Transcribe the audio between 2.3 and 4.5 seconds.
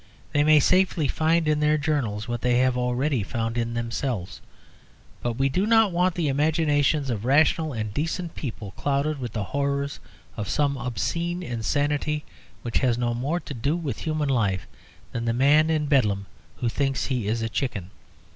they have already found in themselves.